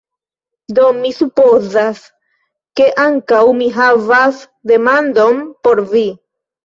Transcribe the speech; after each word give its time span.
Do, 0.77 0.85
mi 1.01 1.11
supozas, 1.17 1.99
ke 2.81 2.87
ankaŭ 3.03 3.43
mi 3.61 3.69
havas 3.79 4.41
demandon 4.73 5.39
por 5.69 5.83
vi! 5.93 6.03